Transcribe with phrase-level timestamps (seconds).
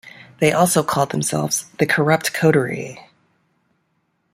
[0.39, 2.97] They also called themselves the "Corrupt Coterie".